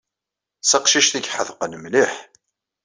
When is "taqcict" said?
0.69-1.13